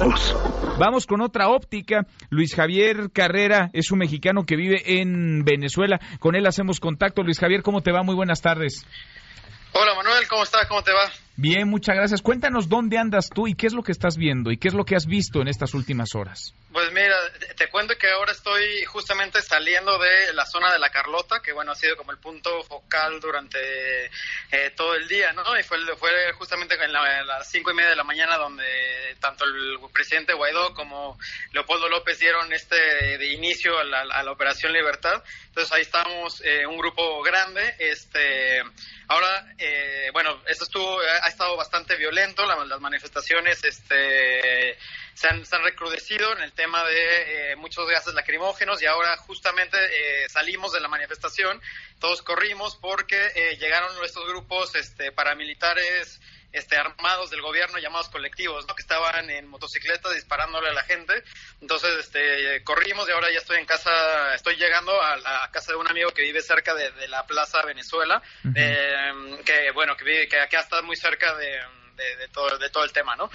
[0.00, 0.34] ojos.
[0.78, 2.06] Vamos con otra óptica.
[2.30, 6.00] Luis Javier Carrera es un mexicano que vive en Venezuela.
[6.18, 7.22] Con él hacemos contacto.
[7.22, 8.02] Luis Javier, ¿cómo te va?
[8.02, 8.86] Muy buenas tardes.
[9.72, 10.66] Hola Manuel, ¿cómo estás?
[10.66, 11.10] ¿Cómo te va?
[11.40, 12.20] Bien, muchas gracias.
[12.20, 14.84] Cuéntanos dónde andas tú y qué es lo que estás viendo y qué es lo
[14.84, 16.52] que has visto en estas últimas horas.
[16.70, 17.16] Pues mira,
[17.56, 21.72] te cuento que ahora estoy justamente saliendo de la zona de la Carlota, que bueno,
[21.72, 23.58] ha sido como el punto focal durante
[24.52, 25.58] eh, todo el día, ¿no?
[25.58, 29.78] Y fue, fue justamente en, las cinco y media de la mañana donde tanto el
[29.94, 31.18] presidente Guaidó como
[31.52, 35.24] Leopoldo López dieron este de inicio a la, Operación Libertad.
[35.46, 38.62] Entonces ahí estamos, eh, un grupo grande, este...
[39.08, 44.76] Ahora, eh, bueno, esto estuvo, estado bastante violento, las manifestaciones este,
[45.14, 50.28] se, han, recrudecido en el tema de eh, muchos gases lacrimógenos y ahora justamente eh,
[50.28, 51.60] salimos de la manifestación,
[51.98, 56.20] todos corrimos porque llegaron estos grupos este, paramilitares
[56.52, 58.74] este, armados del gobierno llamados colectivos, ¿no?
[58.74, 61.22] que estaban en motocicletas disparándole a la gente.
[61.60, 65.78] Entonces, este, corrimos y ahora ya estoy en casa, estoy llegando a la casa de
[65.78, 68.22] un amigo que vive cerca de, la Plaza Venezuela,
[68.54, 69.12] eh,
[69.44, 71.58] que bueno, que vive, que acá está muy cerca de,
[71.96, 73.30] de, todo, de todo el tema, ¿no?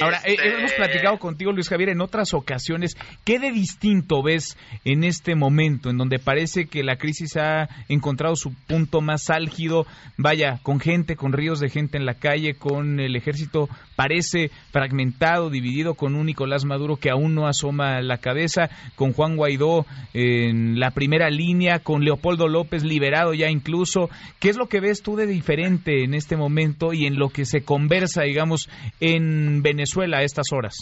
[0.00, 2.96] Ahora, eh, este, hemos platicado contigo, Luis Javier, en otras ocasiones.
[3.24, 8.36] ¿Qué de distinto ves en este momento, en donde parece que la crisis ha encontrado
[8.36, 9.86] su punto más álgido?
[10.16, 15.50] Vaya, con gente, con ríos de gente en la calle, con el ejército parece fragmentado,
[15.50, 20.78] dividido, con un Nicolás Maduro que aún no asoma la cabeza, con Juan Guaidó en
[20.78, 24.10] la primera línea, con Leopoldo López liberado ya incluso.
[24.38, 27.44] ¿Qué es lo que ves tú de diferente en este momento y en lo que
[27.44, 28.68] se conversa, digamos,
[29.00, 29.87] en Venezuela?
[29.88, 30.74] Venezuela a estas horas?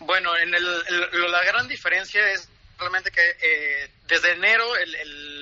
[0.00, 4.94] Bueno, en la gran diferencia es realmente que eh, desde enero el,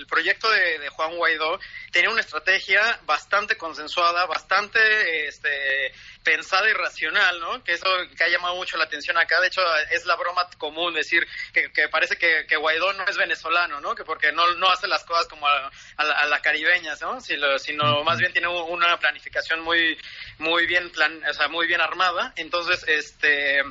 [0.06, 1.58] proyecto de, Juan Guaidó
[1.90, 5.92] tenía una estrategia bastante consensuada, bastante este,
[6.22, 7.62] pensada y racional, ¿no?
[7.64, 9.40] Que eso que ha llamado mucho la atención acá.
[9.40, 13.94] De hecho, es la broma común decir que, parece que, Guaidó no es venezolano, ¿no?
[13.94, 15.70] Que porque no, no hace las cosas como a,
[16.26, 17.20] la caribeña, ¿no?
[17.20, 19.98] Sino, sino más bien tiene una planificación muy,
[20.38, 22.32] muy bien plan, o sea, muy bien armada.
[22.36, 23.62] Entonces, este,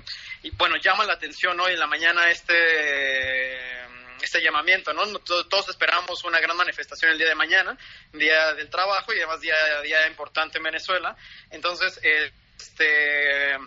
[0.43, 3.78] y bueno, llama la atención hoy en la mañana este
[4.25, 5.03] este llamamiento, ¿no?
[5.19, 7.77] Todos esperamos una gran manifestación el día de mañana,
[8.13, 11.15] día del trabajo y además día, día importante en Venezuela.
[11.51, 13.57] Entonces, este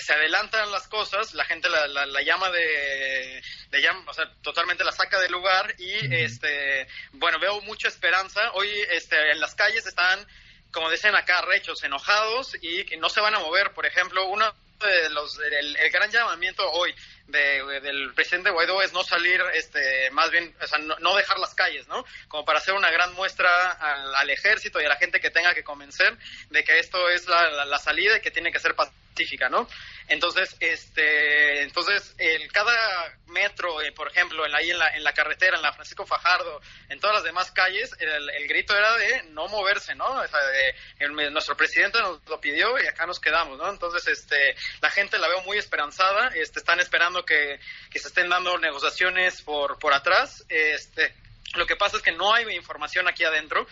[0.00, 3.40] se adelantan las cosas, la gente la, la, llama de,
[3.80, 8.50] llama, o sea, totalmente la saca del lugar y este, bueno, veo mucha esperanza.
[8.54, 10.26] Hoy este, en las calles están,
[10.72, 13.72] como dicen acá, rechos, enojados y que no se van a mover.
[13.72, 16.94] Por ejemplo, uno de los, el gran llamamiento hoy
[17.26, 21.88] del presidente Guaidó es no salir, este, más bien, o sea, no, dejar las calles,
[21.88, 22.04] ¿no?
[22.28, 25.64] Como para hacer una gran muestra al, ejército y a la gente que tenga que
[25.64, 26.16] convencer
[26.50, 29.03] de que esto es la, la salida y que tiene que ser pacífica,
[29.50, 29.68] ¿no?
[30.08, 35.62] Entonces, este, entonces, el, cada metro, eh, por ejemplo, en la, en la carretera, en
[35.62, 40.06] la Francisco Fajardo, en todas las demás calles, el, grito era de no moverse, ¿no?
[40.06, 43.70] O sea, de, nuestro presidente nos lo pidió y acá nos quedamos, ¿no?
[43.70, 47.58] Entonces, este, la gente la veo muy esperanzada, este, están esperando que,
[47.90, 51.14] que se estén dando negociaciones por, por atrás, este,
[51.56, 53.66] lo que pasa es que no hay información aquí adentro.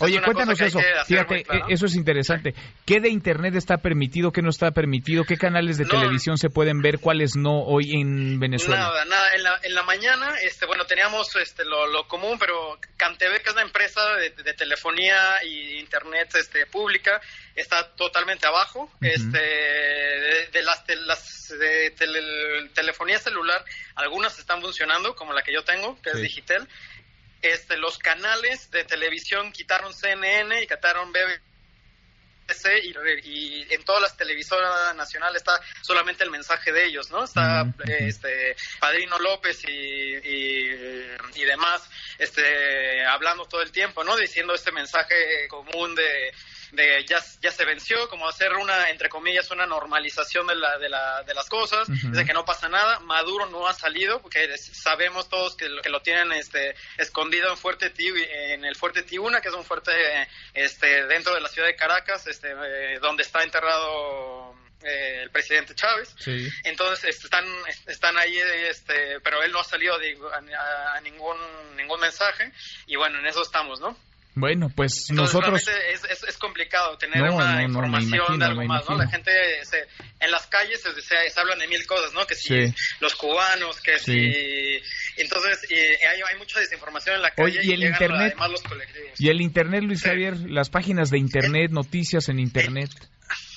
[0.00, 0.80] Oye, cuéntanos eso.
[1.06, 2.54] Fíjate, eso es interesante.
[2.86, 4.32] ¿Qué de Internet está permitido?
[4.32, 5.24] ¿Qué no está permitido?
[5.24, 6.98] ¿Qué canales de televisión se pueden ver?
[7.00, 8.80] ¿Cuáles no hoy en Venezuela?
[8.80, 9.28] Nada, nada.
[9.34, 13.54] En la, en la mañana, este, bueno, teníamos este, lo, común, pero Canteve, que es
[13.54, 17.20] la empresa de, telefonía y Internet este, pública,
[17.54, 18.90] está totalmente abajo.
[19.00, 21.90] este, de, las, las de
[22.74, 23.64] telefonía celular,
[23.94, 26.68] algunas están funcionando, como la que yo tengo, que es digital
[27.42, 31.40] este, los canales de televisión quitaron CNN y quitaron BBC
[33.24, 37.24] y, en todas las televisoras nacionales está solamente el mensaje de ellos, ¿no?
[37.24, 41.88] Está este Padrino López y, y, demás
[42.18, 44.16] este hablando todo el tiempo, ¿no?
[44.16, 46.32] Diciendo este mensaje común de
[46.72, 50.88] de ya, ya se venció, como hacer una, entre comillas, una normalización de, la, de,
[50.88, 53.00] la, de las cosas, de que no pasa nada.
[53.00, 57.56] Maduro no ha salido, porque sabemos todos que lo, que lo tienen este, escondido en,
[57.56, 57.92] fuerte
[58.52, 59.92] en el Fuerte Tiuna, que es un fuerte
[60.54, 65.74] este, dentro de la ciudad de Caracas, este, eh, donde está enterrado eh, el presidente
[65.74, 66.14] Chávez.
[66.64, 67.44] Entonces están
[67.86, 71.36] están ahí, este, pero él no ha salido a, a, ningún
[71.76, 72.52] ningún mensaje
[72.86, 73.96] y bueno, en eso estamos, ¿no?
[74.38, 75.66] Bueno, pues nosotros...
[75.66, 78.96] Es, es, complicado tener una información de algo más, ¿no?
[78.96, 79.32] La gente
[80.20, 82.26] en las calles se, hablan de mil cosas, ¿no?
[82.26, 82.54] Que si
[83.00, 84.80] los cubanos, que si...
[85.16, 88.36] Entonces, hay, hay, mucha desinformación en la calle y, el Internet,
[89.18, 92.90] Y el Internet, Luis Javier, las páginas de Internet, noticias en Internet.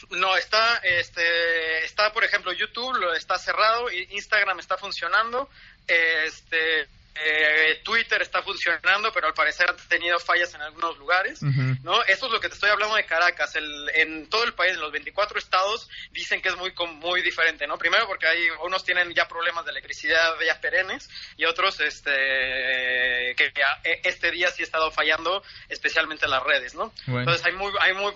[0.10, 5.50] No, está, este, está, por ejemplo, YouTube lo está cerrado, Instagram está funcionando,
[5.88, 11.42] este, eh, Twitter está funcionando, pero al parecer ha tenido fallas en algunos lugares,
[11.84, 12.02] ¿no?
[12.04, 13.56] Eso es lo que te estoy hablando de Caracas.
[13.56, 17.68] El, en todo el país, en los 24 estados, dicen que es muy muy diferente,
[17.68, 17.78] ¿no?
[17.78, 22.12] Primero porque hay unos tienen ya problemas de electricidad ya perennes y otros, este,
[23.36, 23.54] que
[23.84, 26.94] e, este día sí ha estado fallando, especialmente las redes, ¿no?
[27.08, 28.14] Entonces hay muy hay muy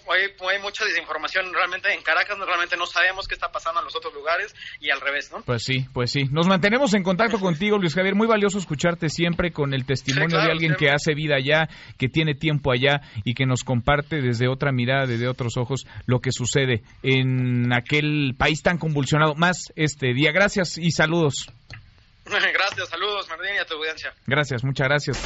[0.50, 4.14] hay, mucha desinformación realmente en Caracas, realmente no sabemos qué está pasando en los otros
[4.14, 5.42] lugares y al revés, ¿no?
[5.42, 6.24] Pues sí, pues sí.
[6.32, 8.16] Nos mantenemos en contacto contigo, Luis Javier.
[8.16, 11.68] Muy valioso escuchar siempre con el testimonio de alguien que hace vida allá,
[11.98, 16.20] que tiene tiempo allá y que nos comparte desde otra mirada, desde otros ojos, lo
[16.20, 19.36] que sucede en aquel país tan convulsionado.
[19.36, 20.32] Más este día.
[20.32, 21.48] Gracias y saludos.
[22.26, 24.14] Gracias, saludos, Martín, y a tu audiencia.
[24.26, 25.22] Gracias, muchas gracias.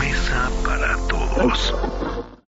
[0.00, 1.89] Mesa para todos.